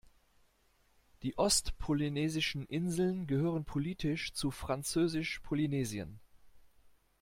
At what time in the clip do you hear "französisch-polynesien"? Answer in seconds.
4.49-6.19